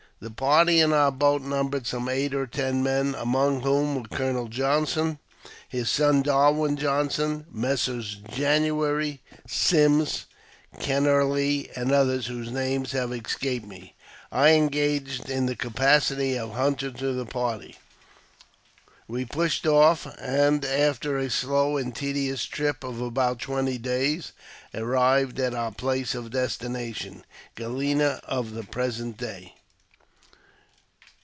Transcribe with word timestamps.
The 0.23 0.29
party 0.29 0.79
in 0.79 0.93
our 0.93 1.11
boat 1.11 1.41
numbered 1.41 1.87
some 1.87 2.07
eight 2.07 2.35
or 2.35 2.45
ten 2.45 2.83
men, 2.83 3.15
among 3.15 3.61
whom 3.61 3.95
were 3.95 4.03
Colonel 4.07 4.47
Johnson, 4.49 5.17
his 5.67 5.89
son 5.89 6.21
Darwin 6.21 6.77
Johnson, 6.77 7.47
Messrs. 7.49 8.17
January, 8.31 9.19
Simmes, 9.47 10.25
Kennerley, 10.79 11.71
and 11.75 11.91
others, 11.91 12.27
whose 12.27 12.51
names 12.51 12.91
have 12.91 13.11
escaped 13.11 13.65
me. 13.65 13.95
I 14.31 14.51
engaged 14.51 15.27
in 15.27 15.47
the 15.47 15.55
capacity 15.55 16.37
of 16.37 16.53
hunter 16.53 16.91
to 16.91 17.13
the 17.13 17.25
party. 17.25 17.77
"We 19.07 19.25
pushed 19.25 19.65
off, 19.65 20.05
and 20.19 20.63
after 20.63 21.17
a 21.17 21.31
slow 21.31 21.77
and 21.77 21.95
tedious 21.95 22.43
trip 22.45 22.83
of 22.83 23.01
about 23.01 23.39
twenty 23.39 23.79
days, 23.79 24.33
arrived 24.75 25.39
at 25.39 25.55
our 25.55 25.71
place 25.71 26.13
of 26.13 26.29
destination 26.29 27.25
(Galena 27.55 28.21
of 28.27 28.51
the 28.51 28.63
present 28.63 29.17
day). 29.17 29.55